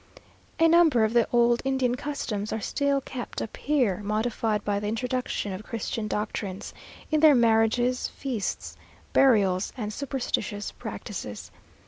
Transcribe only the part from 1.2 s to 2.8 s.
old Indian customs are